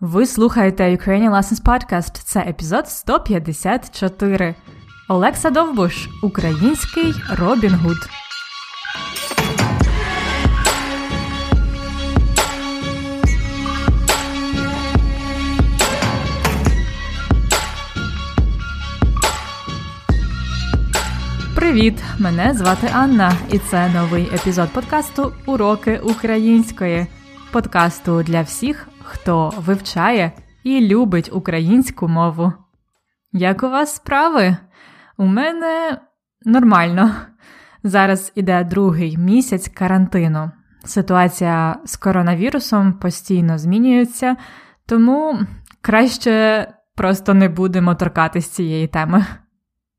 Ви 0.00 0.26
слухаєте 0.26 0.96
Ukrainian 0.96 1.30
Lessons 1.30 1.62
Podcast. 1.62 2.22
Це 2.24 2.40
епізод 2.40 2.88
154. 2.88 4.54
Олекса 5.08 5.50
Довбуш. 5.50 6.08
Український 6.22 7.14
Робін 7.30 7.74
Гуд. 7.74 7.96
Привіт! 21.54 22.02
Мене 22.18 22.54
звати 22.54 22.90
Анна, 22.92 23.32
і 23.52 23.58
це 23.58 23.88
новий 23.88 24.30
епізод 24.34 24.68
подкасту 24.72 25.32
Уроки 25.46 25.98
української. 25.98 27.06
Подкасту 27.52 28.22
для 28.22 28.42
всіх, 28.42 28.88
хто 29.10 29.52
вивчає 29.56 30.32
і 30.64 30.80
любить 30.80 31.30
українську 31.32 32.08
мову. 32.08 32.52
Як 33.32 33.62
у 33.62 33.70
вас 33.70 33.94
справи? 33.94 34.56
У 35.16 35.26
мене 35.26 36.00
нормально. 36.44 37.14
Зараз 37.82 38.32
іде 38.34 38.64
другий 38.64 39.16
місяць 39.16 39.68
карантину. 39.68 40.50
Ситуація 40.84 41.76
з 41.84 41.96
коронавірусом 41.96 42.92
постійно 42.92 43.58
змінюється, 43.58 44.36
тому 44.86 45.38
краще 45.80 46.66
просто 46.94 47.34
не 47.34 47.48
будемо 47.48 47.94
торкатись 47.94 48.48
цієї 48.48 48.86
теми. 48.86 49.26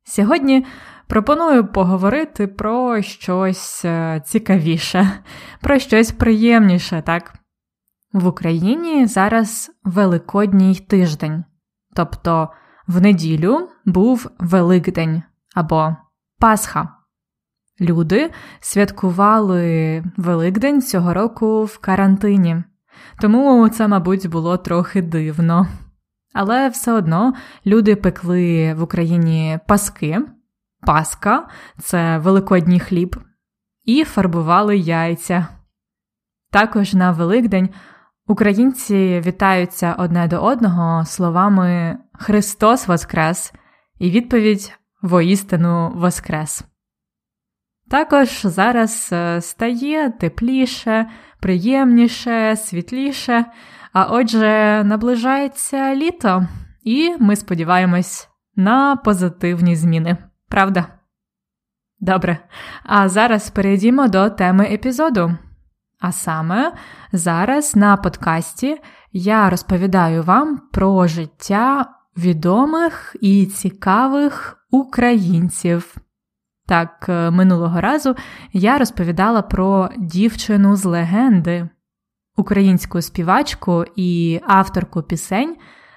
Сьогодні 0.03 0.65
пропоную 1.07 1.67
поговорити 1.67 2.47
про 2.47 3.01
щось 3.01 3.85
е, 3.85 4.21
цікавіше, 4.25 5.11
про 5.61 5.79
щось 5.79 6.11
приємніше, 6.11 7.03
так? 7.05 7.40
В 8.13 8.27
Україні 8.27 9.05
зараз 9.07 9.71
Великодній 9.83 10.75
тиждень, 10.75 11.43
тобто 11.95 12.49
в 12.87 13.01
неділю 13.01 13.69
був 13.85 14.29
Великдень 14.39 15.23
або 15.55 15.95
Пасха. 16.39 16.89
Люди 17.81 18.31
святкували 18.59 20.03
Великдень 20.17 20.81
цього 20.81 21.13
року 21.13 21.63
в 21.63 21.77
карантині, 21.77 22.63
тому 23.21 23.69
це, 23.69 23.87
мабуть, 23.87 24.29
було 24.29 24.57
трохи 24.57 25.01
дивно. 25.01 25.67
Але 26.33 26.69
все 26.69 26.93
одно 26.93 27.33
люди 27.65 27.95
пекли 27.95 28.73
в 28.73 28.81
Україні 28.83 29.59
паски, 29.67 30.19
паска 30.81 31.47
це 31.79 32.17
великодній 32.17 32.79
хліб, 32.79 33.15
і 33.85 34.03
фарбували 34.03 34.77
яйця. 34.77 35.47
Також 36.51 36.93
на 36.93 37.11
Великдень 37.11 37.69
Українці 38.31 39.21
вітаються 39.25 39.95
одне 39.97 40.27
до 40.27 40.43
одного 40.43 41.05
словами 41.05 41.97
Христос 42.13 42.87
Воскрес 42.87 43.53
і 43.99 44.11
відповідь 44.11 44.73
воістину 45.01 45.91
Воскрес. 45.95 46.63
Також 47.89 48.41
зараз 48.43 49.09
е, 49.13 49.41
стає 49.41 50.11
тепліше, 50.11 51.09
приємніше, 51.39 52.55
світліше, 52.55 53.45
а 53.93 54.05
отже, 54.05 54.83
наближається 54.85 55.95
літо, 55.95 56.47
і 56.83 57.15
ми 57.19 57.35
сподіваємось 57.35 58.29
на 58.55 58.95
позитивні 58.95 59.75
зміни, 59.75 60.17
правда? 60.49 60.85
Добре, 61.99 62.37
а 62.83 63.09
зараз 63.09 63.49
перейдімо 63.49 64.07
до 64.07 64.29
теми 64.29 64.65
епізоду. 64.65 65.37
А 66.01 66.11
саме 66.11 66.73
зараз 67.11 67.75
на 67.75 67.97
подкасті 67.97 68.77
я 69.11 69.49
розповідаю 69.49 70.23
вам 70.23 70.61
про 70.71 71.07
життя 71.07 71.85
відомих 72.17 73.15
і 73.21 73.45
цікавих 73.45 74.57
українців. 74.71 75.95
Так, 76.67 77.05
е, 77.09 77.31
минулого 77.31 77.81
разу 77.81 78.15
я 78.53 78.77
розповідала 78.77 79.41
про 79.41 79.89
дівчину 79.97 80.75
з 80.75 80.85
легенди, 80.85 81.69
українську 82.37 83.01
співачку 83.01 83.85
і 83.95 84.39
авторку 84.47 85.03
пісень 85.03 85.55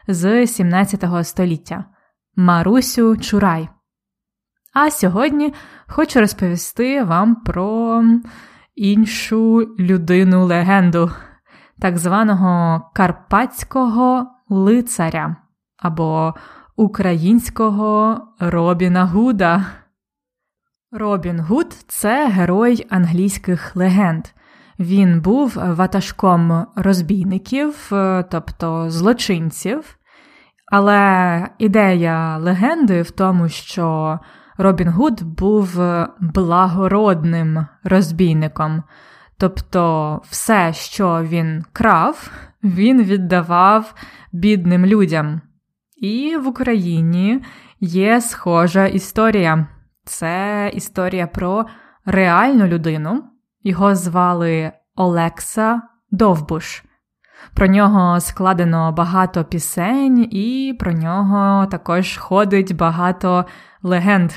з 0.08 0.46
17 0.46 1.24
століття 1.24 1.84
Марусю 2.36 3.16
Чурай. 3.16 3.68
А 4.72 4.90
сьогодні 4.90 5.54
хочу 5.86 6.20
розповісти 6.20 7.02
вам 7.02 7.34
про 7.34 8.02
іншу 8.74 9.74
людину 9.78 10.44
легенду, 10.44 11.10
так 11.80 11.98
званого 11.98 12.82
карпатського 12.94 14.26
лицаря 14.48 15.36
або 15.76 16.34
українського 16.76 18.20
Робіна 18.40 19.04
Гуда. 19.04 19.66
Робін 20.92 21.40
Гуд 21.40 21.72
це 21.88 22.28
герой 22.28 22.86
англійських 22.90 23.76
легенд. 23.76 24.24
Він 24.78 25.20
був 25.20 25.52
ватажком 25.56 26.66
розбійників, 26.76 27.90
тобто 28.30 28.90
злочинців. 28.90 29.98
Але 30.72 31.48
ідея 31.58 32.36
легенди 32.36 33.02
в 33.02 33.10
тому, 33.10 33.48
що 33.48 34.18
Робін 34.58 34.88
Гуд 34.88 35.22
був 35.22 35.80
благородним 36.20 37.66
розбійником, 37.84 38.82
тобто 39.38 40.20
все, 40.30 40.72
що 40.72 41.22
він 41.22 41.64
крав, 41.72 42.30
він 42.62 43.02
віддавав 43.02 43.94
бідним 44.32 44.86
людям. 44.86 45.40
І 45.96 46.36
в 46.36 46.48
Україні 46.48 47.42
є 47.80 48.20
схожа 48.20 48.86
історія. 48.86 49.66
Це 50.04 50.70
історія 50.74 51.26
про 51.26 51.66
реальну 52.06 52.66
людину. 52.66 53.24
Його 53.62 53.94
звали 53.94 54.72
Олекса 54.96 55.82
Довбуш. 56.10 56.82
Про 57.54 57.66
нього 57.66 58.20
складено 58.20 58.92
багато 58.92 59.44
пісень, 59.44 60.28
і 60.30 60.76
про 60.78 60.92
нього 60.92 61.66
також 61.66 62.16
ходить 62.16 62.76
багато 62.76 63.44
легенд. 63.82 64.32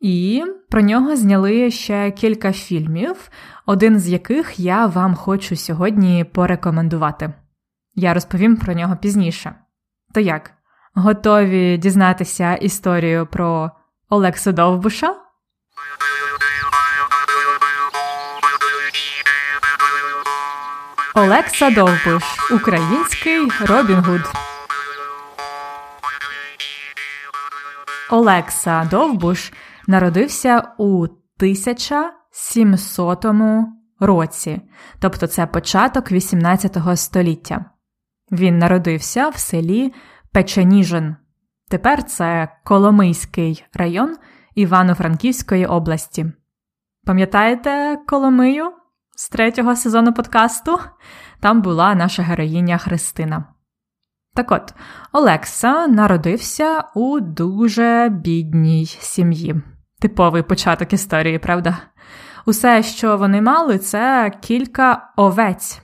І 0.00 0.44
про 0.70 0.80
нього 0.80 1.16
зняли 1.16 1.70
ще 1.70 2.10
кілька 2.10 2.52
фільмів, 2.52 3.30
один 3.66 3.98
з 3.98 4.08
яких 4.08 4.60
я 4.60 4.86
вам 4.86 5.14
хочу 5.14 5.56
сьогодні 5.56 6.24
порекомендувати. 6.24 7.32
Я 7.94 8.14
розповім 8.14 8.56
про 8.56 8.74
нього 8.74 8.96
пізніше. 8.96 9.54
То 10.14 10.20
як? 10.20 10.50
Готові 10.94 11.78
дізнатися 11.78 12.54
історію 12.54 13.26
про 13.26 13.70
Олекса 14.08 14.52
Довбуша? 14.52 15.14
Олекса 21.14 21.70
Довбуш, 21.70 22.50
український 22.50 23.50
Робін 23.60 23.96
Гуд. 23.96 24.20
Олекса 28.10 28.88
Довбуш 28.90 29.52
народився 29.86 30.72
у 30.78 31.02
1700 31.02 33.26
році, 34.00 34.60
тобто 35.00 35.26
це 35.26 35.46
початок 35.46 36.12
18 36.12 36.76
століття. 36.94 37.64
Він 38.30 38.58
народився 38.58 39.28
в 39.28 39.38
селі 39.38 39.94
Печеніжин. 40.32 41.16
Тепер 41.68 42.02
це 42.02 42.48
Коломийський 42.64 43.64
район 43.74 44.16
Івано-Франківської 44.54 45.66
області. 45.66 46.26
Пам'ятаєте 47.04 47.98
Коломию 48.06 48.72
з 49.16 49.28
третього 49.28 49.76
сезону 49.76 50.12
подкасту? 50.12 50.78
Там 51.40 51.62
була 51.62 51.94
наша 51.94 52.22
героїня 52.22 52.78
Христина. 52.78 53.44
Так 54.34 54.52
от, 54.52 54.74
Олекса 55.12 55.86
народився 55.86 56.84
у 56.94 57.20
дуже 57.20 58.08
бідній 58.12 58.86
сім'ї. 58.86 59.62
Типовий 60.00 60.42
початок 60.42 60.92
історії, 60.92 61.38
правда? 61.38 61.78
Усе, 62.46 62.82
що 62.82 63.16
вони 63.16 63.42
мали, 63.42 63.78
це 63.78 64.32
кілька 64.40 65.12
овець. 65.16 65.82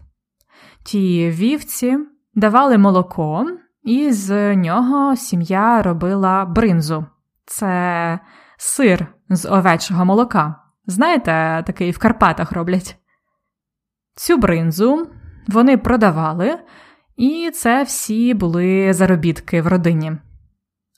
Ті 0.85 1.31
вівці 1.31 1.99
давали 2.35 2.79
молоко, 2.79 3.47
і 3.83 4.13
з 4.13 4.57
нього 4.57 5.17
сім'я 5.17 5.83
робила 5.83 6.45
бринзу. 6.45 7.07
Це 7.47 8.19
сир 8.57 9.07
з 9.31 9.49
овечого 9.49 10.05
молока. 10.05 10.55
Знаєте, 10.87 11.63
такий 11.67 11.91
в 11.91 11.99
Карпатах 11.99 12.53
роблять. 12.53 12.98
Цю 14.19 14.37
бринзу 14.37 15.11
вони 15.49 15.77
продавали. 15.77 16.59
І 17.17 17.51
це 17.55 17.83
всі 17.83 18.35
були 18.35 18.93
заробітки 18.93 19.63
в 19.63 19.67
родині. 19.67 20.13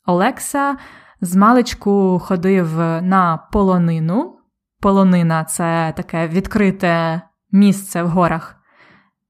Олекса 0.07 0.77
з 1.21 1.37
маличку 1.37 2.19
ходив 2.25 2.79
на 3.03 3.49
полонину. 3.53 4.37
Полонина 4.81 5.45
це 5.45 5.93
таке 5.97 6.29
відкрите 6.29 7.23
місце 7.53 8.03
в 8.03 8.09
горах. 8.09 8.57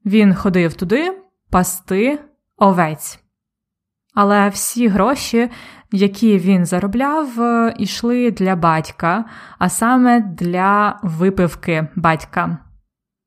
Він 0.05 0.35
ходив 0.35 0.75
туди, 0.75 1.19
пасти 1.51 2.21
овець. 2.57 3.21
Але 4.15 4.49
всі 4.49 4.89
гроші, 4.89 5.51
які 5.93 6.39
він 6.39 6.67
заробляв, 6.67 7.29
йшли 7.79 8.31
для 8.31 8.57
батька, 8.57 9.25
а 9.59 9.69
саме 9.69 10.21
для 10.21 11.01
випивки 11.03 11.89
батька. 11.97 12.70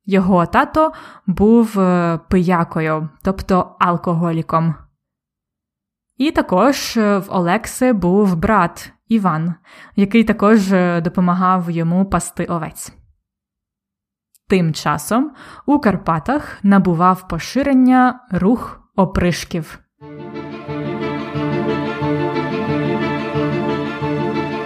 Його 0.06 0.46
тато 0.46 0.92
був 1.26 1.80
е, 1.80 2.18
пиякою, 2.30 3.08
тобто 3.22 3.76
алкоголіком. 3.78 4.74
І 6.16 6.30
також 6.30 6.96
е, 6.96 7.18
в 7.18 7.26
Олекси 7.28 7.92
був 7.92 8.36
брат 8.36 8.92
Іван, 9.08 9.54
який 9.96 10.24
також 10.24 10.72
е, 10.72 11.00
допомагав 11.00 11.70
йому 11.70 12.04
пасти 12.04 12.44
овець. 12.44 12.92
Тим 14.48 14.74
часом 14.74 15.32
у 15.66 15.78
Карпатах 15.78 16.58
набував 16.62 17.28
поширення 17.28 18.20
рух 18.30 18.80
опришків. 18.96 19.78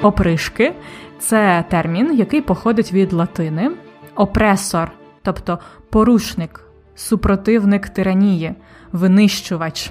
Опришки 0.03 0.75
це 1.19 1.65
термін, 1.69 2.15
який 2.15 2.41
походить 2.41 2.93
від 2.93 3.13
латини 3.13 3.71
опресор, 4.15 4.98
тобто 5.29 5.59
порушник, 5.91 6.61
супротивник 6.95 7.89
тиранії, 7.89 8.55
винищувач. 8.93 9.91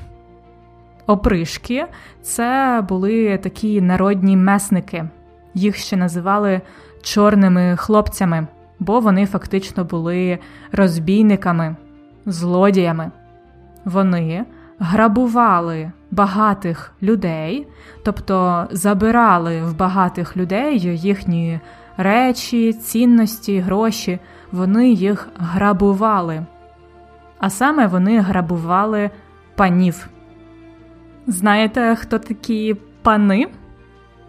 Опришки 1.08 1.86
це 2.22 2.84
були 2.90 3.38
такі 3.38 3.82
народні 3.82 4.38
месники, 4.38 5.10
їх 5.54 5.76
ще 5.76 5.98
називали 5.98 6.62
чорними 7.02 7.76
хлопцями, 7.78 8.48
бо 8.80 9.00
вони 9.00 9.26
фактично 9.26 9.84
були 9.84 10.40
розбійниками, 10.72 11.76
злодіями. 12.26 13.12
Вони 13.86 14.46
грабували 14.80 15.92
багатих 16.12 16.94
людей, 17.02 17.68
тобто 18.04 18.68
забирали 18.72 19.64
в 19.64 19.78
багатих 19.78 20.38
людей 20.38 20.80
їхні 20.80 21.60
речі, 21.98 22.74
цінності, 22.74 23.60
гроші, 23.60 24.20
вони 24.52 24.90
їх 24.90 25.30
грабували. 25.38 26.46
А 27.40 27.50
саме 27.50 27.88
вони 27.88 28.20
грабували 28.20 29.10
панів. 29.56 30.08
Знаєте, 31.28 31.96
хто 31.96 32.20
такі 32.20 32.76
пани? 33.02 33.48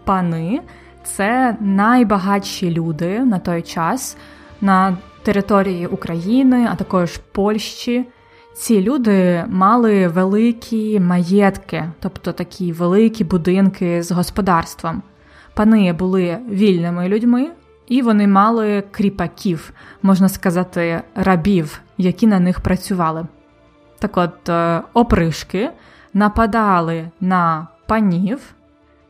Пани 0.03 0.61
це 1.03 1.57
найбагатші 1.59 2.71
люди 2.71 3.19
на 3.19 3.39
той 3.39 3.61
час 3.61 4.17
на 4.61 4.97
території 5.23 5.87
України, 5.87 6.67
а 6.71 6.75
також 6.75 7.17
Польщі. 7.17 8.05
Ці 8.55 8.81
люди 8.81 9.45
мали 9.47 10.07
великі 10.07 10.99
маєтки, 10.99 11.91
тобто 11.99 12.31
такі 12.31 12.71
великі 12.71 13.23
будинки 13.23 14.03
з 14.03 14.11
господарством. 14.11 15.01
Пани 15.53 15.93
були 15.93 16.37
вільними 16.49 17.07
людьми, 17.07 17.49
і 17.89 18.01
вони 18.01 18.27
мали 18.27 18.83
кріпаків, 18.91 19.73
можна 20.01 20.29
сказати, 20.29 21.01
рабів, 21.15 21.81
які 21.97 22.27
на 22.27 22.39
них 22.39 22.59
працювали. 22.59 23.25
Так 23.99 24.17
от, 24.17 24.49
е, 24.49 24.81
опришки 24.93 25.69
нападали 26.13 27.09
на 27.21 27.67
панів, 27.87 28.39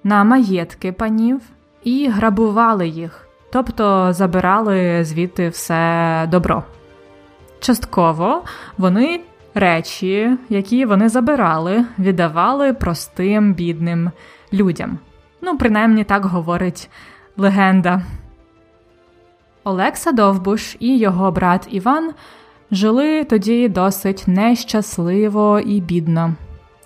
на 0.03 0.23
маєтки 0.23 0.91
панів 0.91 1.41
і 1.83 2.07
грабували 2.07 2.87
їх, 2.87 3.27
тобто 3.51 4.13
забирали 4.13 5.03
звідти 5.03 5.49
все 5.49 6.27
добро. 6.31 6.63
Частково 7.59 8.43
вони 8.77 9.21
речі, 9.53 10.37
які 10.49 10.85
вони 10.85 11.09
забирали, 11.09 11.85
віддавали 11.99 12.73
простим 12.73 13.53
бідним 13.53 14.11
людям. 14.53 14.99
Ну, 15.41 15.57
принаймні 15.57 16.03
так 16.03 16.25
говорить 16.25 16.89
легенда. 17.37 18.01
Олекса 19.63 20.11
Довбуш 20.11 20.77
і 20.79 20.97
його 20.97 21.31
брат 21.31 21.67
Іван 21.71 22.13
жили 22.71 23.23
тоді 23.23 23.67
досить 23.67 24.23
нещасливо 24.27 25.59
і 25.59 25.81
бідно, 25.81 26.33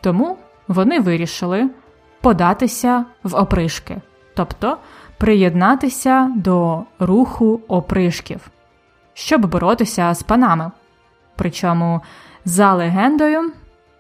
тому 0.01 0.37
вони 0.67 0.99
вирішили 0.99 1.69
податися 2.21 3.05
в 3.23 3.35
опришки, 3.35 4.01
тобто 4.35 4.77
приєднатися 5.17 6.31
до 6.35 6.83
руху 6.99 7.61
опришків, 7.67 8.49
щоб 9.13 9.45
боротися 9.45 10.13
з 10.13 10.23
панами. 10.23 10.71
Причому, 11.35 12.01
за 12.45 12.73
легендою, 12.73 13.51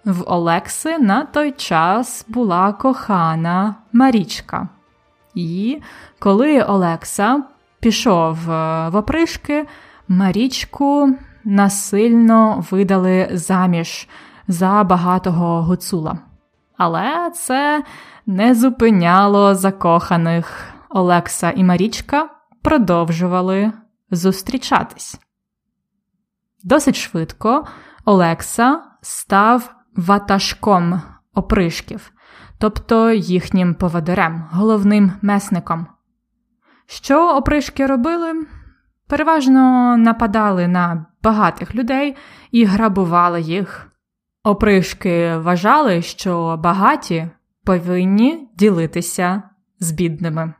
в 0.05 0.23
Олекси 0.31 0.97
на 0.97 1.25
той 1.25 1.51
час 1.51 2.25
була 2.27 2.73
кохана 2.73 3.75
Марічка. 3.93 4.67
І 5.35 5.81
коли 6.19 6.61
Олекса 6.61 7.43
пішов 7.83 8.51
е, 8.51 8.89
в 8.89 8.95
опришки, 8.95 9.67
Марічку 10.07 11.15
насильно 11.43 12.65
видали 12.71 13.29
заміж 13.31 14.07
за 14.47 14.83
багатого 14.83 15.61
гуцула. 15.61 16.19
Але 16.77 17.31
це 17.35 17.83
не 18.25 18.55
зупиняло 18.55 19.55
закоханих. 19.55 20.69
Олекса 20.89 21.51
і 21.51 21.63
Марічка 21.63 22.29
продовжували 22.61 23.71
зустрічатись. 24.11 25.19
Досить 26.63 26.95
швидко 26.95 27.67
Олекса 28.05 28.81
став 29.01 29.75
ватажком 29.95 31.01
опришків, 31.33 32.11
тобто 32.59 33.11
їхнім 33.11 33.75
поводирем, 33.75 34.47
головним 34.51 35.11
месником. 35.21 35.87
Що 36.93 37.37
опришки 37.37 37.85
робили? 37.85 38.45
Переважно 39.07 39.97
нападали 39.97 40.67
на 40.67 41.05
багатих 41.23 41.75
людей 41.75 42.15
і 42.51 42.65
грабували 42.65 43.41
їх. 43.41 43.91
Опришки 44.43 45.37
вважали, 45.37 46.01
що 46.01 46.59
багаті 46.63 47.27
повинні 47.63 48.49
ділитися 48.57 49.43
з 49.79 49.91
бідними. 49.91 50.53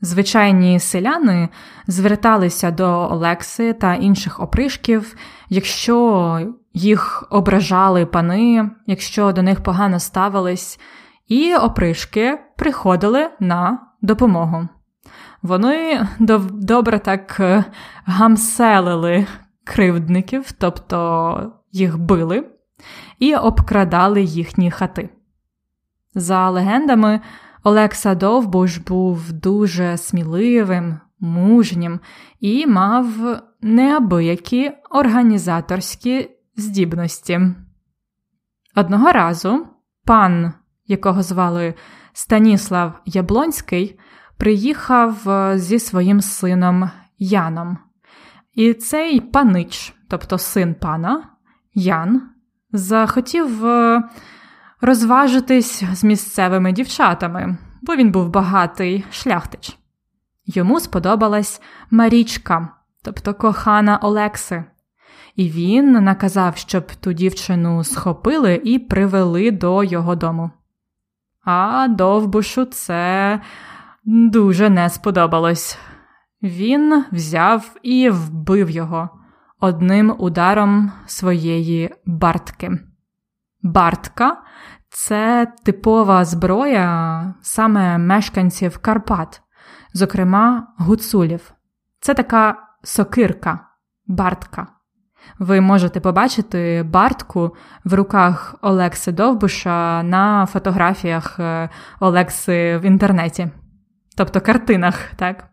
Звичайні 0.00 0.80
селяни 0.80 1.48
зверталися 1.86 2.70
до 2.70 3.08
Олекси 3.10 3.72
та 3.72 3.94
інших 3.94 4.40
опришків, 4.40 5.16
якщо 5.48 6.40
їх 6.72 7.26
ображали 7.30 8.06
пани, 8.06 8.70
якщо 8.86 9.32
до 9.32 9.42
них 9.42 9.62
погано 9.62 10.00
ставились, 10.00 10.80
і 11.28 11.54
опришки 11.54 12.38
приходили 12.56 13.30
на 13.40 13.78
допомогу. 14.02 14.68
Вони 15.46 16.08
добре 16.50 16.98
так 16.98 17.36
е, 17.40 17.64
гамселили 18.04 19.26
кривдників, 19.64 20.52
тобто 20.52 21.52
їх 21.72 21.98
били, 21.98 22.46
і 23.18 23.34
обкрадали 23.34 24.22
їхні 24.22 24.70
хати. 24.70 25.08
За 26.14 26.50
легендами, 26.50 27.20
Олекса 27.62 28.14
Довбуш 28.14 28.78
був 28.78 29.32
дуже 29.32 29.96
сміливим, 29.96 31.00
мужнім 31.20 32.00
і 32.40 32.66
мав 32.66 33.06
неабиякі 33.60 34.72
організаторські 34.90 36.30
здібності. 36.56 37.40
Одного 38.76 39.12
разу 39.12 39.66
пан, 40.04 40.52
якого 40.86 41.22
звали 41.22 41.74
Станіслав 42.12 43.00
Яблонський, 43.04 43.98
приїхав 44.38 45.28
е, 45.28 45.58
зі 45.58 45.78
своїм 45.78 46.20
сином 46.20 46.90
Яном. 47.18 47.78
І 48.54 48.74
цей 48.74 49.20
панич, 49.20 49.94
тобто 50.08 50.38
син 50.38 50.74
пана 50.74 51.22
Ян, 51.74 52.22
захотів 52.72 53.66
е, 53.66 54.02
розважитись 54.80 55.84
з 55.92 56.04
місцевими 56.04 56.72
дівчатами, 56.72 57.56
бо 57.82 57.96
він 57.96 58.10
був 58.10 58.28
багатий 58.28 59.04
шляхтич. 59.10 59.78
Йому 60.46 60.80
сподобалась 60.80 61.62
Марічка, 61.90 62.68
тобто 63.02 63.34
кохана 63.34 63.96
Олекси, 63.96 64.64
і 65.36 65.48
він 65.48 65.92
наказав, 65.92 66.56
щоб 66.56 66.94
ту 66.94 67.12
дівчину 67.12 67.84
схопили 67.84 68.60
і 68.64 68.78
привели 68.78 69.50
до 69.50 69.84
його 69.84 70.16
дому. 70.16 70.50
А 71.44 71.88
довбушу 71.88 72.64
це 72.64 73.40
дуже 74.06 74.70
не 74.70 74.90
сподобалось. 74.90 75.78
Він 76.42 77.04
взяв 77.12 77.76
і 77.82 78.10
вбив 78.10 78.70
його 78.70 79.10
одним 79.60 80.14
ударом 80.18 80.92
своєї 81.06 81.94
бартки. 82.06 82.70
Бартка 83.62 84.36
це 84.90 85.52
типова 85.64 86.24
зброя 86.24 87.34
саме 87.42 87.98
мешканців 87.98 88.78
Карпат, 88.78 89.42
зокрема 89.92 90.66
гуцулів. 90.78 91.52
Це 92.00 92.14
така 92.14 92.56
сокирка, 92.82 93.60
бартка. 94.06 94.66
Ви 95.38 95.60
можете 95.60 96.00
побачити 96.00 96.82
бартку 96.82 97.56
в 97.84 97.94
руках 97.94 98.54
Олекси 98.60 99.12
Довбуша 99.12 100.02
на 100.02 100.46
фотографіях 100.46 101.40
е, 101.40 101.68
Олекси 102.00 102.78
в 102.78 102.84
інтернеті, 102.84 103.48
тобто 104.16 104.40
картинах, 104.40 105.10
так? 105.16 105.44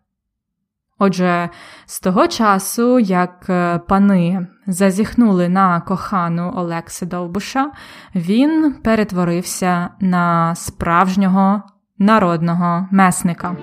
Отже, 0.98 1.48
з 1.86 2.00
того 2.00 2.28
часу, 2.28 2.98
як 2.98 3.46
е, 3.48 3.78
пани 3.78 4.46
зазіхнули 4.66 5.48
на 5.48 5.80
кохану 5.80 6.52
Олекси 6.56 7.06
Довбуша, 7.06 7.70
він 8.14 8.74
перетворився 8.84 9.88
на 10.00 10.54
справжнього 10.54 11.62
народного 11.98 12.88
месника. 12.90 13.56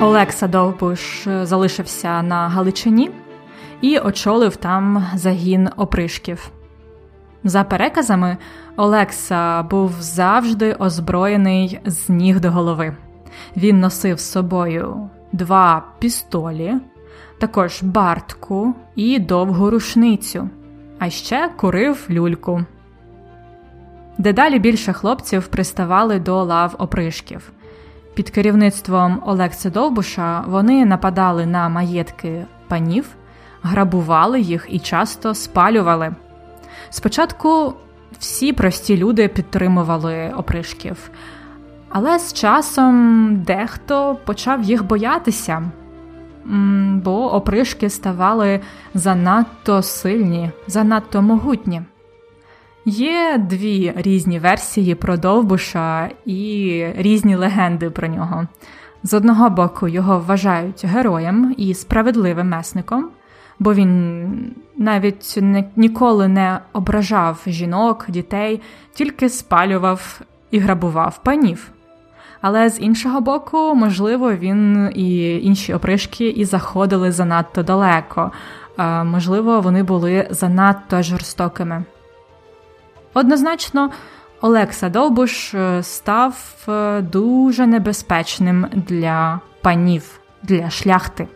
Олекса 0.00 0.48
Довбуш 0.48 1.28
залишився 1.42 2.22
на 2.22 2.48
Галичині 2.48 3.10
і 3.80 3.98
очолив 3.98 4.56
там 4.56 5.06
загін 5.14 5.68
опришків. 5.76 6.50
За 7.46 7.64
переказами, 7.64 8.36
Олекса 8.76 9.62
був 9.62 9.92
завжди 10.00 10.72
озброєний 10.72 11.80
з 11.84 12.08
ніг 12.08 12.40
до 12.40 12.50
голови. 12.50 12.96
Він 13.56 13.80
носив 13.80 14.20
з 14.20 14.30
собою 14.30 15.10
два 15.32 15.82
пістолі, 15.98 16.74
також 17.38 17.82
бартку 17.82 18.74
і 18.96 19.18
довгу 19.18 19.70
рушницю, 19.70 20.48
а 20.98 21.10
ще 21.10 21.50
курив 21.56 22.06
люльку. 22.10 22.64
Дедалі 24.18 24.58
більше 24.58 24.92
хлопців 24.92 25.46
приставали 25.46 26.18
до 26.18 26.44
лав 26.44 26.74
опришків. 26.78 27.52
Під 28.14 28.30
керівництвом 28.30 29.22
Олекси 29.26 29.70
Довбуша 29.70 30.44
вони 30.46 30.84
нападали 30.84 31.46
на 31.46 31.68
маєтки 31.68 32.46
панів, 32.68 33.06
грабували 33.62 34.40
їх 34.40 34.66
і 34.68 34.78
часто 34.78 35.34
спалювали. 35.34 36.14
Спочатку 36.90 37.74
всі 38.18 38.52
прості 38.52 38.96
люди 38.96 39.28
підтримували 39.28 40.32
опришків, 40.36 41.10
але 41.88 42.18
з 42.18 42.32
часом 42.32 43.36
дехто 43.46 44.16
почав 44.24 44.62
їх 44.62 44.84
боятися, 44.84 45.70
бо 47.04 47.34
опришки 47.34 47.90
ставали 47.90 48.60
занадто 48.94 49.82
сильні, 49.82 50.50
занадто 50.66 51.22
могутні. 51.22 51.82
Є 52.88 53.38
дві 53.38 53.92
різні 53.96 54.38
версії 54.38 54.94
про 54.94 55.16
Довбуша 55.16 56.10
і 56.24 56.86
різні 56.96 57.36
легенди 57.36 57.90
про 57.90 58.08
нього. 58.08 58.46
З 59.02 59.14
одного 59.14 59.50
боку, 59.50 59.88
його 59.88 60.18
вважають 60.18 60.84
героєм 60.84 61.54
і 61.56 61.74
справедливим 61.74 62.48
месником, 62.48 63.10
бо 63.58 63.74
він 63.74 64.54
навіть 64.76 65.34
не, 65.40 65.64
ніколи 65.76 66.28
не 66.28 66.58
ображав 66.72 67.42
жінок, 67.46 68.04
дітей, 68.08 68.60
тільки 68.94 69.28
спалював 69.28 70.20
і 70.50 70.58
грабував 70.58 71.20
панів. 71.22 71.70
Але 72.40 72.68
з 72.68 72.80
іншого 72.80 73.20
боку, 73.20 73.74
можливо, 73.74 74.32
він 74.32 74.90
і 74.94 75.38
інші 75.44 75.74
опришки 75.74 76.28
і 76.28 76.44
заходили 76.44 77.12
занадто 77.12 77.62
далеко, 77.62 78.32
можливо, 79.04 79.60
вони 79.60 79.82
були 79.82 80.26
занадто 80.30 81.02
жорстокими. 81.02 81.84
Однозначно, 83.14 83.90
Олекса 84.40 84.88
Довбуш 84.88 85.54
е, 85.54 85.82
став 85.82 86.56
е, 86.68 87.00
дуже 87.00 87.66
небезпечним 87.66 88.66
для 88.72 89.40
панів, 89.62 90.20
для 90.42 90.70
шляхти. 90.70 91.28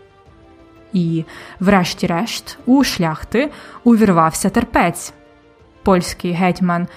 І, 0.93 1.25
врешті-решт, 1.61 2.59
у 2.67 2.85
шляхти 2.85 3.51
увірвався 3.85 4.51
терпець. 4.51 5.13
Польський 5.83 6.33
гетьман 6.33 6.89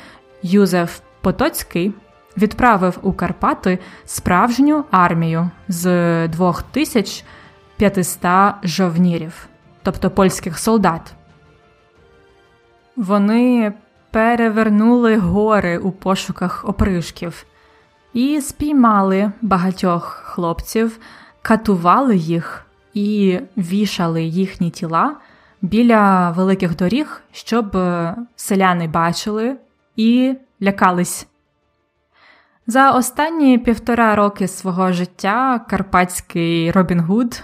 Юзеф 0.42 1.00
Потоцький 1.22 1.94
відправив 2.38 3.00
у 3.02 3.14
Карпати 3.14 3.80
справжню 4.06 4.86
армію 4.92 5.50
з 5.68 6.28
2500 6.28 8.54
жовнірів, 8.64 9.48
тобто 9.84 10.10
польських 10.10 10.60
солдат. 10.60 11.14
Вони 12.96 13.74
перевернули 14.12 15.18
гори 15.18 15.78
у 15.78 15.92
пошуках 15.92 16.66
опришків 16.68 17.46
і 18.14 18.42
спіймали 18.42 19.32
багатьох 19.42 20.06
хлопців, 20.06 21.00
катували 21.42 22.16
їх 22.16 22.66
і 22.94 23.40
вішали 23.58 24.24
їхні 24.24 24.70
тіла 24.70 25.16
біля 25.62 26.32
великих 26.32 26.76
доріг, 26.76 27.22
щоб 27.32 27.78
е, 27.78 28.16
селяни 28.36 28.88
бачили 28.88 29.58
і 29.96 30.36
лякались. 30.62 31.28
За 32.68 32.92
останні 32.92 33.58
півтора 33.58 34.16
роки 34.16 34.48
свого 34.48 34.92
життя 34.92 35.66
карпатський 35.70 36.72
Робін 36.72 37.00
Гуд 37.00 37.44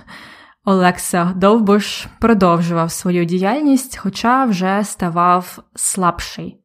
Олекса 0.65 1.34
Довбуш 1.36 2.06
продовжував 2.20 2.91
свою 2.91 3.25
діяльність, 3.25 3.98
хоча 3.98 4.46
вже 4.46 4.84
ставав 4.84 5.60
слабший. 5.75 6.60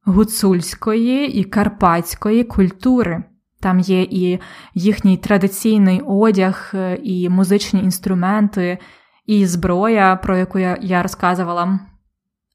гуцульської 0.05 1.39
і 1.39 1.43
карпатської 1.43 2.43
культури. 2.43 3.23
Там 3.59 3.79
є 3.79 4.01
і 4.01 4.39
їхній 4.73 5.17
традиційний 5.17 6.01
одяг, 6.01 6.73
і 7.03 7.29
музичні 7.29 7.83
інструменти, 7.83 8.77
і 9.25 9.45
зброя, 9.45 10.15
про 10.15 10.37
яку 10.37 10.59
я 10.59 11.03
розказувала. 11.03 11.79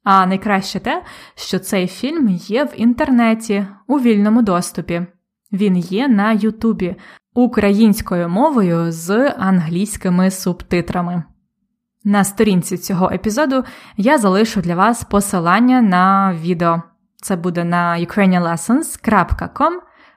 А 0.05 0.27
найкраще 0.27 0.81
те, 0.81 1.03
що 1.35 1.59
цей 1.59 1.87
фільм 1.87 2.29
є 2.29 2.65
в 2.65 2.81
інтернеті 2.81 3.67
у 3.87 4.01
вільному 4.01 4.43
доступі. 4.43 5.07
Він 5.53 5.77
є 5.77 6.09
на 6.09 6.33
Ютубі 6.33 6.97
українською 7.35 8.29
мовою 8.29 8.93
з 8.93 9.35
англійськими 9.39 10.31
субтитрами. 10.31 11.23
На 12.05 12.25
сторінці 12.25 12.79
цього 12.79 13.11
епізоду 13.11 13.65
я 13.97 14.19
залишу 14.19 14.61
для 14.61 14.75
вас 14.75 15.05
посилання 15.05 15.83
на 15.83 16.35
відео. 16.43 16.83
Це 17.17 17.37
буде 17.37 17.65
на 17.65 17.97
ukrainianlessons.com 17.99 19.73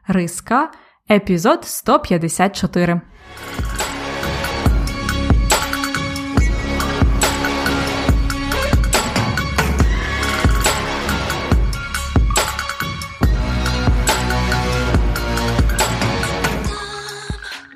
риска 0.08 0.72
епізод 1.12 1.66
154. 1.66 3.02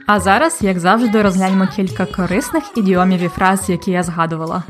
А 0.07 0.19
зараз, 0.19 0.59
як 0.61 0.79
завжди, 0.79 1.21
розгляньмо 1.21 1.67
кілька 1.75 2.05
корисних 2.05 2.77
ідіомів 2.77 3.19
і 3.19 3.27
фраз, 3.27 3.69
які 3.69 3.91
я 3.91 4.03
згадувала. 4.03 4.63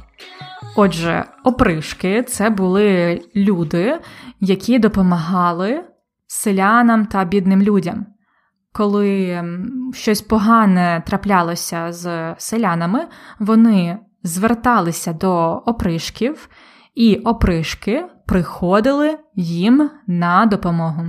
Отже, 0.75 1.25
опришки 1.43 2.23
це 2.23 2.49
були 2.49 3.21
люди, 3.35 3.99
які 4.39 4.79
допомагали 4.79 5.83
селянам 6.27 7.05
та 7.05 7.23
бідним 7.23 7.61
людям. 7.61 8.05
Коли 8.73 9.43
щось 9.93 10.21
погане 10.21 11.03
траплялося 11.05 11.91
з 11.91 12.35
селянами, 12.37 13.07
вони 13.39 13.97
зверталися 14.23 15.13
до 15.13 15.63
опришків, 15.65 16.49
і 16.95 17.15
опришки 17.15 18.05
приходили 18.25 19.17
їм 19.35 19.89
на 20.07 20.45
допомогу. 20.45 21.03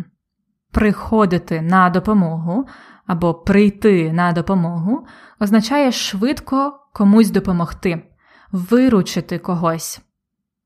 Приходити 0.72 1.60
на 1.60 1.90
допомогу 1.90 2.66
або 3.08 3.34
прийти 3.34 4.12
на 4.12 4.32
допомогу 4.32 5.06
означає 5.40 5.92
швидко 5.92 6.80
комусь 6.92 7.30
допомогти, 7.30 8.02
виручити 8.52 9.38
когось. 9.38 10.00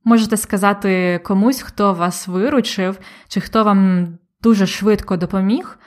Можете 0.04 0.36
сказати 0.36 1.20
комусь, 1.24 1.62
хто 1.62 1.94
вас 1.94 2.28
виручив, 2.28 2.98
чи 3.28 3.40
хто 3.40 3.64
вам 3.64 4.08
дуже 4.42 4.66
швидко 4.66 5.16
допоміг. 5.16 5.78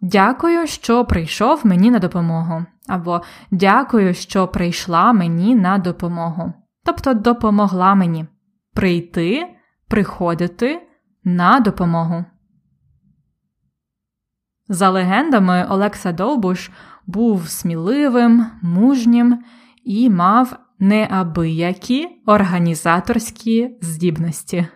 Дякую, 0.00 0.66
що 0.66 1.04
прийшов 1.04 1.60
мені 1.66 1.90
на 1.90 1.98
допомогу. 1.98 2.64
Або 2.88 3.22
дякую, 3.50 4.14
що 4.14 4.48
прийшла 4.48 5.12
мені 5.12 5.54
на 5.54 5.78
допомогу. 5.78 6.52
Тобто 6.84 7.14
допомогла 7.14 7.94
мені 7.94 8.26
прийти, 8.74 9.46
приходити 9.88 10.88
на 11.24 11.60
допомогу. 11.60 12.24
За 14.68 14.90
легендами, 14.90 15.66
Олекса 15.68 16.12
Довбуш 16.12 16.70
був 17.06 17.48
сміливим, 17.48 18.46
мужнім 18.62 19.38
і 19.84 20.10
мав 20.10 20.56
неабиякі 20.78 22.08
організаторські 22.26 23.70
здібності. 23.80 24.66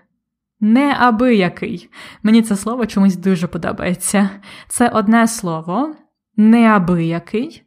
Неабиякий. 0.61 1.91
Мені 2.23 2.43
це 2.43 2.57
слово 2.57 2.87
чомусь 2.87 3.17
дуже 3.17 3.47
подобається. 3.47 4.31
Це 4.69 4.89
одне 4.89 5.29
слово 5.29 5.95
неабиякий, 6.37 7.63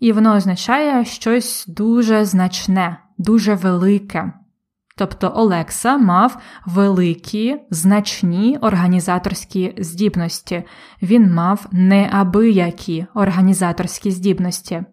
і 0.00 0.12
воно 0.12 0.34
означає 0.34 1.04
щось 1.04 1.64
дуже 1.68 2.24
значне, 2.24 2.96
дуже 3.18 3.54
велике. 3.54 4.32
Тобто 5.00 5.32
Олекса 5.34 5.98
мав 5.98 6.42
великі 6.66 7.60
значні 7.70 8.58
організаторські 8.58 9.74
здібності, 9.78 10.64
він 11.02 11.34
мав 11.34 11.66
неабиякі 11.72 13.06
організаторські 13.14 14.10
здібності. 14.10 14.84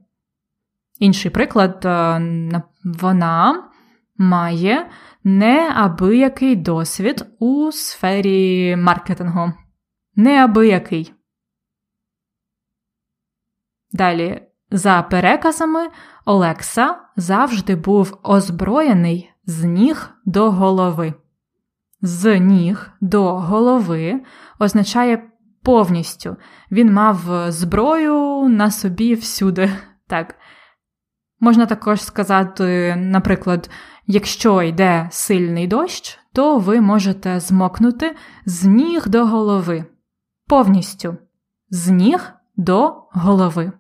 Інший 0.99 1.31
приклад, 1.31 1.85
е, 1.85 2.63
вона 2.83 3.69
має 4.17 4.89
неабиякий 5.23 6.55
досвід 6.55 7.25
у 7.39 7.71
сфері 7.71 8.75
маркетингу. 8.75 9.53
Неабиякий. 10.15 11.13
Далі, 13.91 14.41
за 14.71 15.01
переказами, 15.01 15.87
Олекса 16.25 16.99
завжди 17.15 17.75
був 17.75 18.17
озброєний 18.23 19.31
з 19.47 19.63
ніг 19.63 20.09
до 20.25 20.51
голови. 20.51 21.13
З 22.01 22.39
ніг 22.39 22.89
до 23.01 23.39
голови 23.39 24.21
означає 24.59 25.29
повністю. 25.63 26.35
Він 26.71 26.93
мав 26.93 27.45
зброю 27.51 28.49
на 28.49 28.71
собі 28.71 29.13
всюди. 29.13 29.71
Так. 30.09 30.35
Можна 31.39 31.65
також 31.65 32.01
сказати, 32.01 32.95
наприклад, 32.95 33.69
якщо 34.05 34.61
йде 34.61 35.07
сильний 35.11 35.67
дощ, 35.67 36.19
то 36.33 36.57
ви 36.59 36.81
можете 36.81 37.39
змокнути 37.39 38.15
з 38.45 38.65
ніг 38.65 39.07
до 39.07 39.25
голови. 39.25 39.85
Повністю. 40.47 41.17
З 41.69 41.89
ніг 41.89 42.33
до 42.55 43.07
голови. 43.11 43.71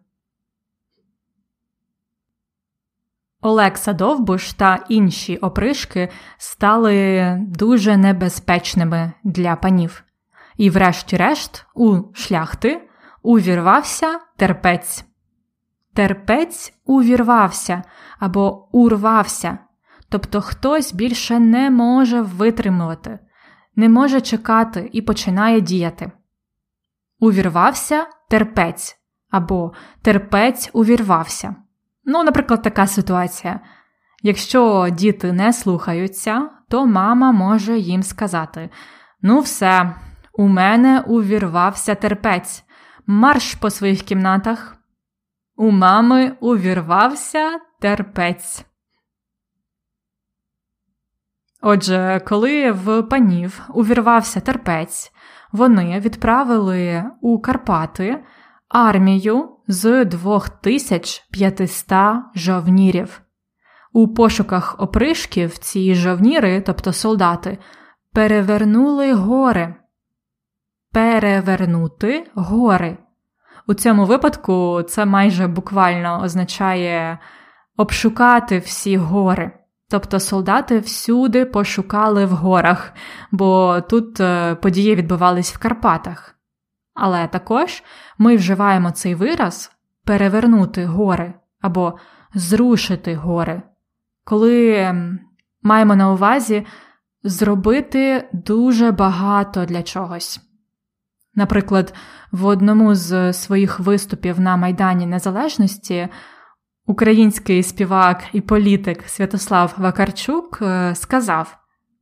Олекса 3.41 3.93
Довбуш 3.93 4.53
та 4.53 4.85
інші 4.89 5.37
опришки 5.37 6.09
стали 6.37 7.37
дуже 7.47 7.97
небезпечними 7.97 9.13
для 9.23 9.55
панів. 9.55 10.03
І, 10.57 10.69
врешті-решт, 10.69 11.65
у 11.75 12.01
шляхти 12.13 12.89
увірвався 13.23 14.19
терпець. 14.37 15.05
Терпець 15.93 16.73
увірвався 16.85 17.83
або 18.19 18.69
урвався, 18.71 19.57
тобто 20.09 20.41
хтось 20.41 20.93
більше 20.93 21.39
не 21.39 21.69
може 21.69 22.21
витримувати, 22.21 23.19
не 23.75 23.89
може 23.89 24.21
чекати 24.21 24.89
і 24.93 25.01
починає 25.01 25.61
діяти. 25.61 26.11
Увірвався 27.19 28.05
терпець 28.29 28.97
або 29.29 29.73
терпець 30.01 30.69
увірвався. 30.73 31.55
Ну, 32.09 32.23
наприклад, 32.23 32.61
така 32.61 32.87
ситуація. 32.87 33.59
Якщо 34.23 34.89
діти 34.91 35.31
не 35.31 35.53
слухаються, 35.53 36.49
то 36.69 36.85
мама 36.85 37.31
може 37.31 37.77
їм 37.77 38.03
сказати: 38.03 38.69
Ну, 39.21 39.39
все, 39.39 39.95
у 40.33 40.47
мене 40.47 40.99
увірвався 41.07 41.95
терпець, 41.95 42.63
марш 43.07 43.55
по 43.55 43.69
своїх 43.69 44.01
кімнатах. 44.01 44.77
У 45.55 45.71
мами 45.71 46.37
увірвався 46.39 47.59
терпець. 47.81 48.65
Отже, 51.61 52.21
коли 52.27 52.71
в 52.71 53.03
панів 53.03 53.61
увірвався 53.73 54.39
терпець, 54.39 55.11
вони 55.51 55.99
відправили 55.99 57.03
у 57.21 57.39
Карпати 57.39 58.23
армію 58.69 59.56
з 59.67 60.05
2500 60.05 61.97
жовнірів. 62.35 63.21
У 63.93 64.07
пошуках 64.07 64.75
опришків 64.79 65.57
ці 65.57 65.95
жовніри, 65.95 66.61
тобто 66.61 66.93
солдати, 66.93 67.57
перевернули 68.13 69.13
гори. 69.13 69.75
Перевернути 70.93 72.31
гори. 72.35 72.97
У 73.67 73.73
цьому 73.73 74.05
випадку 74.05 74.83
це 74.87 75.05
майже 75.05 75.47
буквально 75.47 76.21
означає 76.23 77.19
обшукати 77.77 78.59
всі 78.59 78.97
гори. 78.97 79.51
Тобто 79.89 80.19
солдати 80.19 80.79
всюди 80.79 81.45
пошукали 81.45 82.25
в 82.25 82.31
горах, 82.31 82.93
бо 83.31 83.81
тут 83.89 84.19
е, 84.19 84.55
події 84.55 84.95
відбувались 84.95 85.53
в 85.53 85.57
Карпатах. 85.57 86.36
Але 86.97 87.27
також 87.27 87.83
ми 88.17 88.35
вживаємо 88.35 88.91
цей 88.91 89.15
вираз 89.15 89.71
перевернути 90.05 90.85
гори 90.85 91.33
або 91.61 91.97
зрушити 92.33 93.15
гори, 93.15 93.61
коли 94.23 94.93
маємо 95.61 95.95
на 95.95 96.11
увазі 96.11 96.65
зробити 97.23 98.29
дуже 98.33 98.91
багато 98.91 99.65
для 99.65 99.83
чогось. 99.83 100.39
Наприклад, 101.35 101.93
в 102.31 102.45
одному 102.45 102.95
з 102.95 103.33
своїх 103.33 103.79
виступів 103.79 104.39
на 104.39 104.57
Майдані 104.57 105.05
Незалежності 105.05 106.07
український 106.85 107.63
співак 107.63 108.23
і 108.33 108.41
політик 108.41 109.03
Святослав 109.07 109.73
Вакарчук 109.77 110.59
е, 110.61 110.95
сказав: 110.95 111.57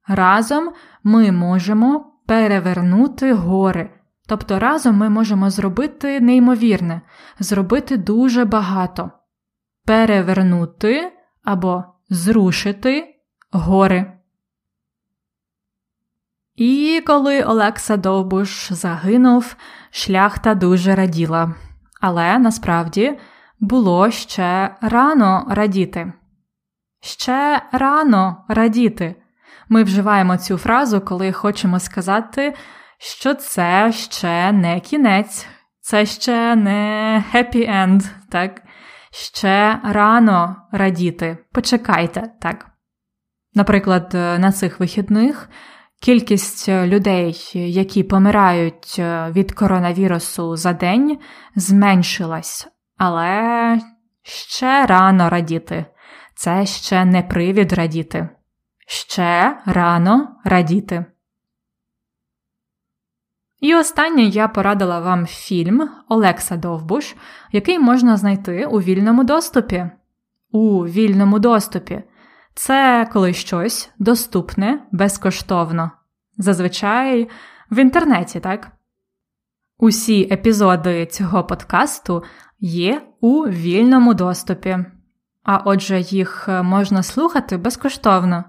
Разом 0.07 0.73
ми 1.03 1.31
можемо 1.31 2.13
перевернути 2.27 3.33
гори. 3.33 3.89
Тобто 4.27 4.59
разом 4.59 4.95
ми 4.95 5.09
можемо 5.09 5.49
зробити 5.49 6.19
неймовірне, 6.19 7.01
зробити 7.39 7.97
дуже 7.97 8.45
багато, 8.45 9.11
перевернути 9.85 11.11
або 11.43 11.83
зрушити 12.09 13.15
гори. 13.51 14.11
І 16.55 17.03
коли 17.07 17.43
Олекса 17.43 17.97
Довбуш 17.97 18.71
загинув, 18.71 19.55
шляхта 19.91 20.55
дуже 20.55 20.95
раділа, 20.95 21.55
але 22.01 22.39
насправді 22.39 23.19
було 23.59 24.11
ще 24.11 24.75
рано 24.81 25.45
радіти. 25.49 26.13
Ще 27.01 27.61
рано 27.71 28.45
радіти. 28.47 29.15
Ми 29.69 29.83
вживаємо 29.83 30.37
цю 30.37 30.57
фразу, 30.57 31.01
коли 31.01 31.31
хочемо 31.31 31.79
сказати 31.79 32.55
що 32.97 33.33
це 33.33 33.91
ще 33.91 34.51
не 34.51 34.79
кінець, 34.79 35.47
це 35.79 36.05
ще 36.05 36.55
не 36.55 37.23
happy 37.33 37.71
end, 37.71 38.09
так? 38.29 38.61
Ще 39.11 39.79
рано 39.83 40.55
радіти. 40.71 41.37
Почекайте, 41.51 42.23
так. 42.41 42.65
Наприклад, 43.53 44.09
на 44.13 44.51
цих 44.51 44.79
вихідних 44.79 45.49
кількість 46.01 46.69
людей, 46.69 47.51
які 47.53 48.03
помирають 48.03 48.95
від 49.29 49.51
коронавірусу 49.51 50.55
за 50.55 50.73
день, 50.73 51.17
зменшилась 51.55 52.67
Але 52.97 53.79
ще 54.23 54.85
рано 54.85 55.29
радіти. 55.29 55.85
Це 56.35 56.65
ще 56.65 57.05
не 57.05 57.21
привід 57.21 57.73
радіти. 57.73 58.29
Ще 58.87 59.57
рано 59.65 60.27
радіти. 60.43 61.05
І 63.65 63.75
останнє 63.75 64.23
я 64.23 64.47
порадила 64.47 64.99
вам 64.99 65.25
фільм 65.25 65.89
Олекса 66.09 66.57
Довбуш, 66.57 67.15
який 67.51 67.79
можна 67.79 68.17
знайти 68.17 68.65
у 68.65 68.81
вільному 68.81 69.23
доступі. 69.23 69.89
У 70.51 70.85
вільному 70.85 71.39
доступі. 71.39 72.03
Це 72.53 73.09
коли 73.13 73.33
щось 73.33 73.91
доступне 73.99 74.87
безкоштовно. 74.91 75.91
Зазвичай 76.37 77.29
в 77.71 77.79
інтернеті, 77.79 78.39
так? 78.39 78.71
Усі 79.77 80.27
епізоди 80.31 81.05
цього 81.05 81.43
подкасту 81.43 82.23
є 82.59 83.01
у 83.21 83.41
вільному 83.41 84.13
доступі, 84.13 84.77
а 85.43 85.57
отже, 85.57 85.99
їх 85.99 86.49
можна 86.63 87.03
слухати 87.03 87.57
безкоштовно. 87.57 88.43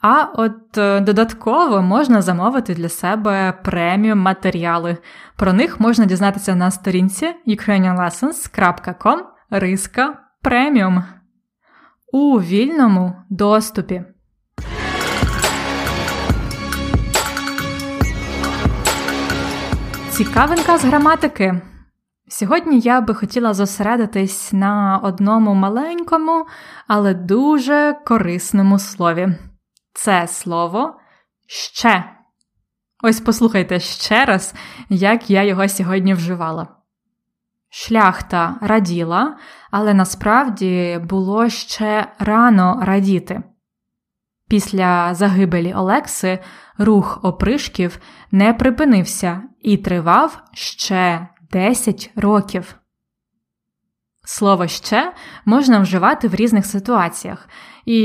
А 0.00 0.22
от 0.34 0.78
е, 0.78 1.00
додатково 1.00 1.82
можна 1.82 2.22
замовити 2.22 2.74
для 2.74 2.88
себе 2.88 3.52
преміум 3.64 4.18
матеріали. 4.18 4.96
Про 5.36 5.52
них 5.52 5.80
можна 5.80 6.04
дізнатися 6.04 6.54
на 6.54 6.70
сторінці 6.70 7.34
ukrainianlessons.com 7.46 9.18
риска 9.50 10.18
преміум 10.42 11.04
у 12.12 12.40
вільному 12.40 13.12
доступі. 13.30 14.04
Цікавинка 20.10 20.78
з 20.78 20.84
граматики. 20.84 21.60
Сьогодні 22.28 22.80
я 22.80 23.00
би 23.00 23.14
хотіла 23.14 23.54
зосередитись 23.54 24.52
на 24.52 25.00
одному 25.02 25.54
маленькому, 25.54 26.46
але 26.86 27.14
дуже 27.14 27.96
корисному 28.04 28.78
слові. 28.78 29.28
Це 29.92 30.26
слово 30.26 31.00
ще. 31.46 32.04
Ось 33.02 33.20
послухайте 33.20 33.80
ще 33.80 34.24
раз, 34.24 34.54
як 34.88 35.30
я 35.30 35.42
його 35.42 35.68
сьогодні 35.68 36.14
вживала. 36.14 36.68
Шляхта 37.70 38.58
раділа, 38.60 39.36
але 39.70 39.94
насправді 39.94 41.00
було 41.04 41.48
ще 41.48 42.12
рано 42.18 42.80
радіти. 42.82 43.42
Після 44.48 45.14
загибелі 45.14 45.74
Олекси 45.74 46.38
рух 46.78 47.20
опришків 47.22 47.98
не 48.30 48.54
припинився 48.54 49.42
і 49.60 49.76
тривав 49.76 50.42
ще 50.52 51.28
10 51.50 52.10
років. 52.16 52.74
Слово 54.30 54.66
ще 54.66 55.12
можна 55.44 55.78
вживати 55.80 56.28
в 56.28 56.34
різних 56.34 56.66
ситуаціях, 56.66 57.48
і 57.84 58.00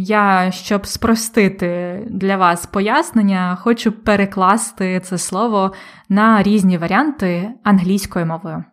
я, 0.00 0.50
щоб 0.50 0.86
спростити 0.86 2.02
для 2.10 2.36
вас 2.36 2.66
пояснення, 2.66 3.58
хочу 3.60 3.92
перекласти 3.92 5.00
це 5.00 5.18
слово 5.18 5.72
на 6.08 6.42
різні 6.42 6.78
варіанти 6.78 7.50
англійською 7.64 8.26
мовою. 8.26 8.64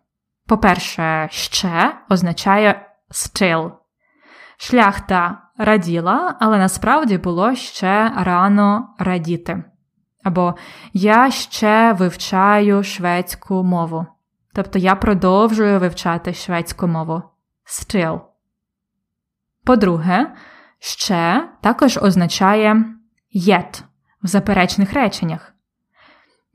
По-перше, 0.46 1.28
ще 1.30 1.94
означає 2.10 2.86
still. 3.10 3.72
Шляхта 4.56 5.38
раділа, 5.58 6.36
але 6.40 6.58
насправді 6.58 7.18
було 7.18 7.54
ще 7.54 8.12
рано 8.16 8.94
радіти. 8.98 9.64
Або 10.24 10.54
я 10.92 11.30
ще 11.30 11.92
вивчаю 11.92 12.82
шведську 12.82 13.64
мову. 13.64 14.06
Тобто 14.54 14.78
я 14.78 14.94
продовжую 14.94 15.80
вивчати 15.80 16.34
шведську 16.34 16.86
мову. 16.86 17.22
Still. 17.66 18.20
По-друге, 19.64 20.34
ще 20.78 21.48
також 21.60 21.96
означає 21.96 22.84
yet 23.36 23.82
в 24.22 24.26
заперечних 24.26 24.92
реченнях. 24.92 25.54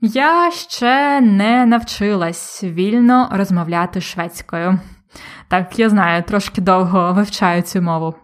Я 0.00 0.50
ще 0.50 1.20
не 1.20 1.66
навчилась 1.66 2.64
вільно 2.64 3.28
розмовляти 3.32 4.00
шведською. 4.00 4.78
Так, 5.48 5.78
я 5.78 5.88
знаю, 5.88 6.22
трошки 6.22 6.60
довго 6.60 7.12
вивчаю 7.12 7.62
цю 7.62 7.82
мову. 7.82 8.14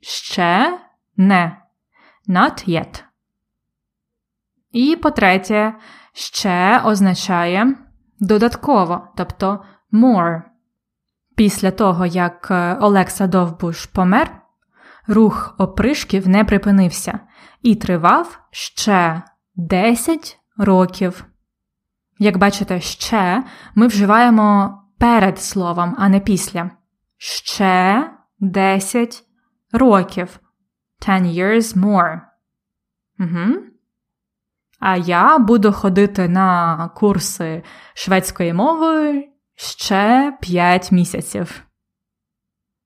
Ще 0.00 0.78
не. 1.16 1.56
Not 2.28 2.68
yet. 2.68 3.02
І 4.72 4.96
по-третє, 4.96 5.74
ще 6.12 6.80
означає 6.84 7.85
додатково, 8.20 9.08
тобто 9.16 9.64
more. 9.92 10.42
Після 11.36 11.70
того, 11.70 12.06
як 12.06 12.48
Олекса 12.80 13.26
Довбуш 13.26 13.86
помер, 13.86 14.42
рух 15.06 15.54
опришків 15.58 16.28
не 16.28 16.44
припинився 16.44 17.20
і 17.62 17.74
тривав 17.74 18.40
ще 18.50 19.22
10 19.56 20.38
років. 20.58 21.24
Як 22.18 22.38
бачите, 22.38 22.80
ще 22.80 23.44
ми 23.74 23.86
вживаємо 23.86 24.82
перед 24.98 25.38
словом, 25.38 25.96
а 25.98 26.08
не 26.08 26.20
після. 26.20 26.70
Ще 27.16 28.10
10 28.40 29.22
років. 29.72 30.40
Ten 31.08 31.22
years 31.22 31.76
more. 31.78 32.20
Угу. 33.18 33.75
А 34.78 34.96
я 34.96 35.38
буду 35.38 35.72
ходити 35.72 36.28
на 36.28 36.88
курси 36.88 37.62
шведської 37.94 38.52
мови 38.52 39.24
ще 39.54 40.32
5 40.40 40.92
місяців. 40.92 41.62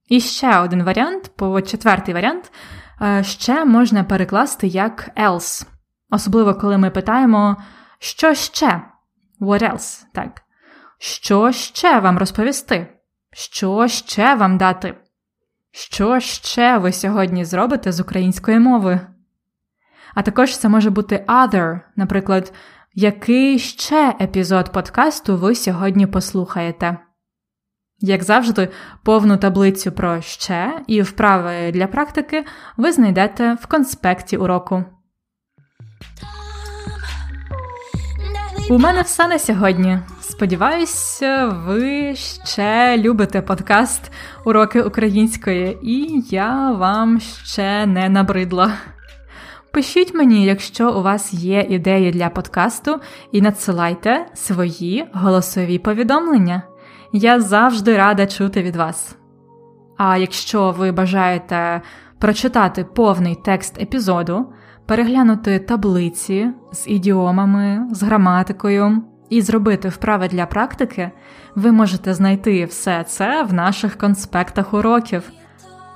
І 0.09 0.21
ще 0.21 0.59
один 0.59 0.83
варіант, 0.83 1.31
по 1.37 1.63
четвертий 1.63 2.15
варіант, 2.15 2.53
е, 3.03 3.25
ще 3.25 3.65
можна 3.65 4.05
перекласти 4.05 4.67
як 4.67 5.11
else. 5.17 5.67
Особливо, 6.11 6.55
коли 6.55 6.79
ми 6.79 6.91
питаємо, 6.91 7.57
що 7.99 8.35
ще? 8.35 8.83
What 9.41 9.63
else? 9.73 10.03
Так. 10.15 10.43
Що 10.99 11.53
ще 11.53 12.01
вам 12.01 12.19
розповісти? 12.19 12.87
Що 13.33 13.89
ще 13.89 14.35
вам 14.35 14.59
дати? 14.59 14.95
Що 15.73 16.21
ще 16.21 16.79
ви 16.79 16.93
сьогодні 16.93 17.45
зробите 17.45 17.93
з 17.93 18.01
української 18.01 18.59
мови? 18.59 19.01
А 20.15 20.23
також 20.23 20.59
це 20.59 20.69
може 20.69 20.91
бути 20.91 21.25
other, 21.29 21.81
наприклад, 21.97 22.53
який 22.95 23.59
ще 23.59 24.15
епізод 24.21 24.73
подкасту 24.73 25.37
ви 25.37 25.55
сьогодні 25.55 26.07
послухаєте. 26.07 26.99
Як 28.01 28.23
завжди, 28.23 28.69
повну 29.05 29.37
таблицю 29.37 29.93
про 29.93 30.21
ще 30.21 30.83
і 30.87 31.03
вправи 31.03 31.73
для 31.73 31.87
практики 31.87 32.45
ви 32.77 32.93
знайдете 32.93 33.57
в 33.61 33.67
конспекті 33.67 34.37
уроку. 34.37 34.85
У 38.71 38.79
мене 38.79 39.03
все 39.03 39.29
на 39.29 39.39
сьогодні. 39.39 39.99
Сподіваюсь, 40.21 41.23
ви 41.67 42.15
ще 42.17 42.99
любите 42.99 43.43
подкаст 43.43 44.13
Уроки 44.45 44.83
української, 44.83 45.79
і 45.83 46.25
я 46.31 46.71
вам 46.73 47.21
ще 47.21 47.87
не 47.87 48.09
набридла. 48.09 48.73
Пишіть 49.73 50.15
мені, 50.15 50.45
якщо 50.45 50.93
у 50.93 51.03
вас 51.03 51.35
є 51.35 51.67
ідеї 51.69 52.11
для 52.11 52.29
подкасту, 52.29 53.01
і 53.33 53.41
надсилайте 53.41 54.27
свої 54.35 55.05
голосові 55.13 55.79
повідомлення. 55.79 56.63
Я 57.13 57.41
завжди 57.41 57.97
рада 57.97 58.27
чути 58.27 58.63
від 58.63 58.77
вас. 58.77 59.17
А 59.97 60.17
якщо 60.17 60.71
ви 60.71 60.93
бажаєте 60.93 61.83
прочитати 62.19 62.85
повний 62.85 63.39
текст 63.45 63.83
епізоду, 63.83 64.53
переглянути 64.87 65.59
таблиці 65.59 66.49
з 66.73 66.89
ідіомами, 66.89 67.89
з 67.93 68.03
граматикою 68.03 69.03
і 69.29 69.43
зробити 69.43 69.89
вправи 69.89 70.29
для 70.29 70.47
практики, 70.47 71.11
ви 71.55 71.73
можете 71.73 72.15
знайти 72.15 72.65
все 72.65 73.05
це 73.05 73.43
в 73.43 73.53
наших 73.53 73.99
конспектах 73.99 74.75
уроків. 74.75 75.31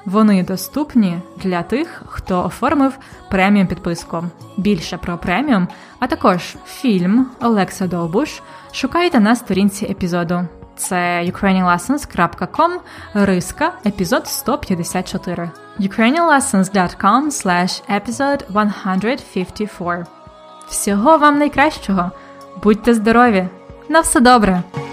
Вони 0.04 0.42
доступні 0.42 1.18
для 1.36 1.62
тих, 1.62 2.02
хто 2.06 2.44
оформив 2.44 2.98
преміум 3.30 3.66
підписку. 3.66 4.24
Більше 4.56 4.96
про 4.96 5.18
преміум, 5.18 5.68
а 5.98 6.06
також 6.06 6.56
фільм 6.66 7.26
Олекса 7.40 7.86
Довбуш 7.86 8.42
шукайте 8.72 9.20
на 9.20 9.36
сторінці 9.36 9.84
епізоду. 9.84 10.46
Це 10.76 11.22
ukrainianlessons.com, 11.22 12.70
риска, 13.14 13.72
епізод 13.86 14.26
154. 14.26 15.50
ukrainianlessons.com 15.80 17.22
slash 17.26 17.82
episode 18.00 18.42
154. 18.50 20.06
Всього 20.68 21.18
вам 21.18 21.38
найкращого! 21.38 22.10
Будьте 22.62 22.94
здорові! 22.94 23.48
На 23.88 24.00
все 24.00 24.20
добре! 24.20 24.83